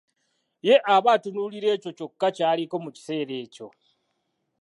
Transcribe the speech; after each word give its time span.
Ye 0.67 0.75
aba 0.95 1.09
atunuulira 1.15 1.67
ekyo 1.75 1.91
kyokka 1.97 2.27
ky'aliko 2.35 2.75
mu 2.83 2.89
kiseera 2.95 3.33
ekyo. 3.43 3.67